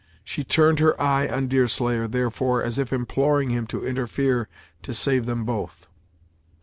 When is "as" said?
2.63-2.79